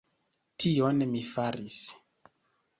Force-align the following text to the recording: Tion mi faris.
Tion 0.63 1.05
mi 1.13 1.23
faris. 1.29 1.79